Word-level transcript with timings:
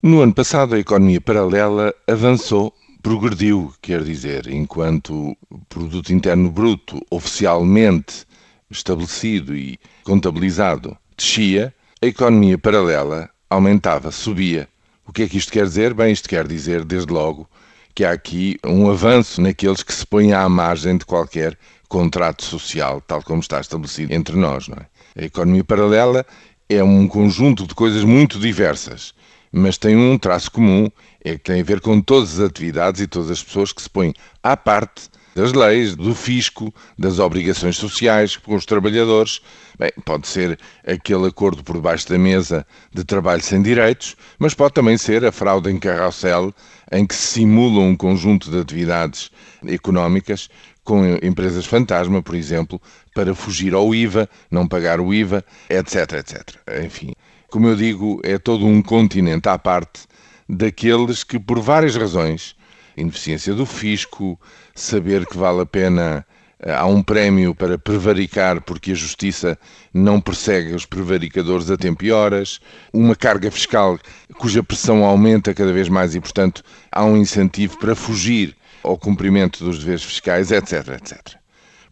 No 0.00 0.22
ano 0.22 0.32
passado, 0.32 0.76
a 0.76 0.78
economia 0.78 1.20
paralela 1.20 1.92
avançou, 2.06 2.72
progrediu, 3.02 3.74
quer 3.82 4.04
dizer, 4.04 4.46
enquanto 4.46 5.36
o 5.50 5.58
produto 5.68 6.12
interno 6.12 6.52
bruto 6.52 7.04
oficialmente 7.10 8.24
estabelecido 8.70 9.56
e 9.56 9.76
contabilizado 10.04 10.96
descia, 11.16 11.74
a 12.00 12.06
economia 12.06 12.56
paralela 12.56 13.28
aumentava, 13.50 14.12
subia. 14.12 14.68
O 15.04 15.12
que 15.12 15.24
é 15.24 15.28
que 15.28 15.36
isto 15.36 15.50
quer 15.50 15.64
dizer? 15.64 15.92
Bem, 15.92 16.12
isto 16.12 16.28
quer 16.28 16.46
dizer, 16.46 16.84
desde 16.84 17.12
logo, 17.12 17.50
que 17.92 18.04
há 18.04 18.12
aqui 18.12 18.56
um 18.64 18.88
avanço 18.88 19.42
naqueles 19.42 19.82
que 19.82 19.92
se 19.92 20.06
põem 20.06 20.32
à 20.32 20.48
margem 20.48 20.96
de 20.96 21.04
qualquer 21.04 21.58
contrato 21.88 22.44
social, 22.44 23.00
tal 23.00 23.20
como 23.20 23.40
está 23.40 23.60
estabelecido 23.60 24.14
entre 24.14 24.36
nós. 24.36 24.68
Não 24.68 24.76
é? 24.76 25.22
A 25.22 25.24
economia 25.24 25.64
paralela 25.64 26.24
é 26.68 26.84
um 26.84 27.08
conjunto 27.08 27.66
de 27.66 27.74
coisas 27.74 28.04
muito 28.04 28.38
diversas 28.38 29.12
mas 29.52 29.78
tem 29.78 29.96
um 29.96 30.18
traço 30.18 30.50
comum, 30.50 30.88
é 31.24 31.32
que 31.32 31.44
tem 31.44 31.60
a 31.60 31.64
ver 31.64 31.80
com 31.80 32.00
todas 32.00 32.38
as 32.38 32.46
atividades 32.46 33.00
e 33.00 33.06
todas 33.06 33.30
as 33.30 33.42
pessoas 33.42 33.72
que 33.72 33.82
se 33.82 33.90
põem 33.90 34.12
à 34.42 34.56
parte 34.56 35.10
das 35.38 35.52
leis, 35.52 35.94
do 35.94 36.16
fisco, 36.16 36.74
das 36.98 37.20
obrigações 37.20 37.76
sociais 37.76 38.36
com 38.36 38.56
os 38.56 38.66
trabalhadores. 38.66 39.40
Bem, 39.78 39.92
pode 40.04 40.26
ser 40.26 40.58
aquele 40.84 41.28
acordo 41.28 41.62
por 41.62 41.80
baixo 41.80 42.08
da 42.08 42.18
mesa 42.18 42.66
de 42.92 43.04
trabalho 43.04 43.40
sem 43.40 43.62
direitos, 43.62 44.16
mas 44.36 44.52
pode 44.52 44.74
também 44.74 44.98
ser 44.98 45.24
a 45.24 45.30
fraude 45.30 45.70
em 45.70 45.78
carrossel, 45.78 46.52
em 46.90 47.06
que 47.06 47.14
se 47.14 47.34
simula 47.34 47.80
um 47.80 47.94
conjunto 47.94 48.50
de 48.50 48.58
atividades 48.58 49.30
económicas 49.64 50.48
com 50.82 51.04
empresas 51.22 51.66
fantasma, 51.66 52.20
por 52.20 52.34
exemplo, 52.34 52.80
para 53.14 53.32
fugir 53.32 53.74
ao 53.74 53.94
IVA, 53.94 54.28
não 54.50 54.66
pagar 54.66 55.00
o 55.00 55.14
IVA, 55.14 55.44
etc, 55.70 56.14
etc. 56.14 56.56
Enfim, 56.82 57.12
como 57.50 57.66
eu 57.66 57.76
digo, 57.76 58.20
é 58.22 58.38
todo 58.38 58.66
um 58.66 58.82
continente 58.82 59.48
à 59.48 59.58
parte 59.58 60.02
daqueles 60.48 61.24
que, 61.24 61.38
por 61.38 61.60
várias 61.60 61.96
razões, 61.96 62.54
ineficiência 62.96 63.54
do 63.54 63.64
fisco, 63.64 64.38
saber 64.74 65.26
que 65.26 65.36
vale 65.36 65.62
a 65.62 65.66
pena 65.66 66.26
eh, 66.60 66.72
há 66.72 66.84
um 66.86 67.02
prémio 67.02 67.54
para 67.54 67.78
prevaricar 67.78 68.60
porque 68.60 68.92
a 68.92 68.94
justiça 68.94 69.58
não 69.94 70.20
persegue 70.20 70.74
os 70.74 70.84
prevaricadores 70.84 71.70
a 71.70 71.76
tempo 71.76 72.04
e 72.04 72.12
horas, 72.12 72.60
uma 72.92 73.16
carga 73.16 73.50
fiscal 73.50 73.98
cuja 74.34 74.62
pressão 74.62 75.04
aumenta 75.04 75.54
cada 75.54 75.72
vez 75.72 75.88
mais 75.88 76.14
e, 76.14 76.20
portanto, 76.20 76.62
há 76.92 77.04
um 77.04 77.16
incentivo 77.16 77.78
para 77.78 77.94
fugir 77.94 78.56
ao 78.82 78.98
cumprimento 78.98 79.64
dos 79.64 79.78
deveres 79.78 80.04
fiscais, 80.04 80.50
etc, 80.50 80.88
etc. 80.88 81.36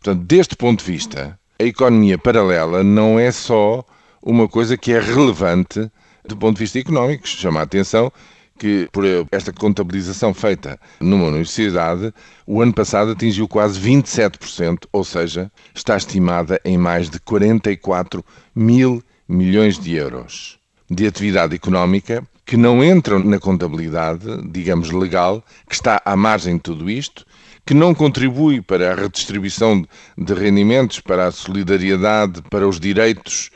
Portanto, 0.00 0.24
deste 0.24 0.54
ponto 0.54 0.84
de 0.84 0.92
vista, 0.92 1.38
a 1.58 1.64
economia 1.64 2.18
paralela 2.18 2.84
não 2.84 3.18
é 3.18 3.32
só 3.32 3.84
uma 4.26 4.48
coisa 4.48 4.76
que 4.76 4.92
é 4.92 4.98
relevante 4.98 5.88
do 6.26 6.36
ponto 6.36 6.56
de 6.56 6.64
vista 6.64 6.80
económico. 6.80 7.28
Chama 7.28 7.60
a 7.60 7.62
atenção 7.62 8.12
que, 8.58 8.88
por 8.90 9.04
esta 9.30 9.52
contabilização 9.52 10.34
feita 10.34 10.80
numa 10.98 11.26
universidade, 11.26 12.12
o 12.44 12.60
ano 12.60 12.72
passado 12.72 13.12
atingiu 13.12 13.46
quase 13.46 13.78
27%, 13.78 14.88
ou 14.92 15.04
seja, 15.04 15.50
está 15.72 15.96
estimada 15.96 16.60
em 16.64 16.76
mais 16.76 17.08
de 17.08 17.20
44 17.20 18.24
mil 18.54 19.00
milhões 19.28 19.78
de 19.78 19.94
euros 19.94 20.58
de 20.90 21.06
atividade 21.06 21.54
económica 21.54 22.26
que 22.44 22.56
não 22.56 22.82
entram 22.84 23.18
na 23.18 23.40
contabilidade, 23.40 24.24
digamos, 24.48 24.90
legal, 24.90 25.44
que 25.68 25.74
está 25.74 26.00
à 26.04 26.16
margem 26.16 26.56
de 26.56 26.62
tudo 26.62 26.88
isto, 26.88 27.26
que 27.64 27.74
não 27.74 27.92
contribui 27.92 28.60
para 28.60 28.92
a 28.92 28.94
redistribuição 28.94 29.84
de 30.16 30.32
rendimentos, 30.32 31.00
para 31.00 31.26
a 31.26 31.32
solidariedade, 31.32 32.40
para 32.42 32.68
os 32.68 32.78
direitos 32.78 33.50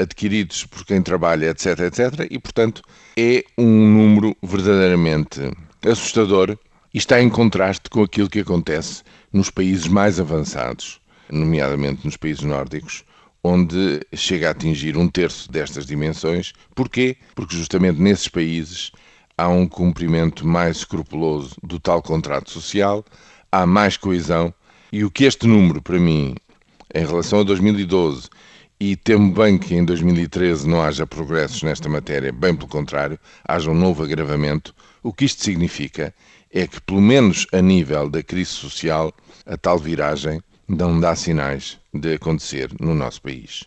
adquiridos 0.00 0.64
por 0.66 0.84
quem 0.84 1.02
trabalha, 1.02 1.50
etc., 1.50 1.80
etc., 1.80 2.26
e, 2.30 2.38
portanto, 2.38 2.82
é 3.16 3.44
um 3.58 3.66
número 3.66 4.36
verdadeiramente 4.42 5.40
assustador 5.84 6.56
e 6.92 6.98
está 6.98 7.20
em 7.20 7.28
contraste 7.28 7.90
com 7.90 8.02
aquilo 8.02 8.30
que 8.30 8.40
acontece 8.40 9.02
nos 9.32 9.50
países 9.50 9.88
mais 9.88 10.20
avançados, 10.20 11.00
nomeadamente 11.30 12.04
nos 12.04 12.16
países 12.16 12.42
nórdicos, 12.42 13.04
onde 13.42 14.00
chega 14.14 14.48
a 14.48 14.50
atingir 14.52 14.96
um 14.96 15.08
terço 15.08 15.50
destas 15.50 15.84
dimensões. 15.84 16.52
Porquê? 16.74 17.16
Porque 17.34 17.56
justamente 17.56 18.00
nesses 18.00 18.28
países 18.28 18.90
há 19.36 19.48
um 19.48 19.66
cumprimento 19.66 20.46
mais 20.46 20.78
escrupuloso 20.78 21.56
do 21.62 21.78
tal 21.78 22.00
contrato 22.00 22.50
social, 22.50 23.04
há 23.50 23.66
mais 23.66 23.96
coesão 23.96 24.54
e 24.90 25.04
o 25.04 25.10
que 25.10 25.24
este 25.24 25.46
número, 25.46 25.82
para 25.82 25.98
mim, 25.98 26.36
em 26.94 27.04
relação 27.04 27.40
a 27.40 27.42
2012, 27.42 28.28
e 28.78 28.96
temo 28.96 29.32
bem 29.32 29.56
que 29.56 29.74
em 29.74 29.84
2013 29.84 30.68
não 30.68 30.82
haja 30.82 31.06
progressos 31.06 31.62
nesta 31.62 31.88
matéria, 31.88 32.32
bem 32.32 32.54
pelo 32.54 32.68
contrário, 32.68 33.18
haja 33.46 33.70
um 33.70 33.74
novo 33.74 34.02
agravamento, 34.02 34.74
o 35.02 35.12
que 35.12 35.24
isto 35.24 35.42
significa 35.42 36.14
é 36.50 36.66
que, 36.66 36.80
pelo 36.80 37.00
menos 37.00 37.46
a 37.52 37.60
nível 37.60 38.08
da 38.08 38.22
crise 38.22 38.50
social, 38.50 39.12
a 39.46 39.56
tal 39.56 39.78
viragem 39.78 40.40
não 40.68 40.98
dá 40.98 41.14
sinais 41.14 41.78
de 41.92 42.14
acontecer 42.14 42.70
no 42.80 42.94
nosso 42.94 43.20
país. 43.22 43.64